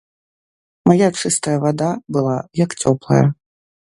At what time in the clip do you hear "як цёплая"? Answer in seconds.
2.65-3.21